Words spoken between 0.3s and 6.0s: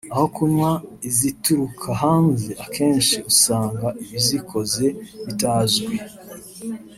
kunywa izituruka hanze akenshi usanga ibizikoze bitazwi